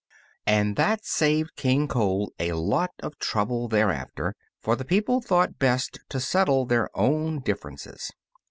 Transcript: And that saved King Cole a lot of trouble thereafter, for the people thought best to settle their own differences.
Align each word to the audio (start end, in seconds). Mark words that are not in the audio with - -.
And 0.47 0.77
that 0.77 1.05
saved 1.05 1.55
King 1.55 1.87
Cole 1.87 2.33
a 2.39 2.53
lot 2.53 2.89
of 3.03 3.19
trouble 3.19 3.67
thereafter, 3.67 4.33
for 4.59 4.75
the 4.75 4.83
people 4.83 5.21
thought 5.21 5.59
best 5.59 5.99
to 6.09 6.19
settle 6.19 6.65
their 6.65 6.89
own 6.97 7.39
differences. 7.41 8.11